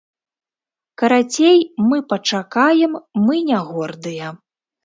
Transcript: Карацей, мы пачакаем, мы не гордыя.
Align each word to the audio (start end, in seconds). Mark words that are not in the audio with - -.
Карацей, 1.01 1.59
мы 1.89 2.01
пачакаем, 2.13 2.99
мы 3.27 3.41
не 3.51 3.63
гордыя. 3.73 4.27